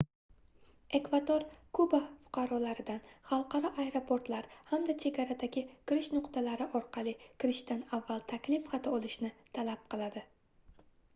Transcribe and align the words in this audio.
ekvador 0.99 1.43
kuba 1.79 1.97
fuqarolaridan 2.21 3.03
xalqaro 3.31 3.69
aeroportlar 3.83 4.47
hamda 4.71 4.95
chegaradagi 5.03 5.63
kirish 5.91 6.09
nuqtalari 6.17 6.67
orqali 6.81 7.13
kirishdan 7.43 7.83
avval 7.99 8.23
taklif 8.33 8.71
xati 8.73 8.95
olishni 9.01 9.31
talab 9.59 9.85
qiladi 9.93 10.25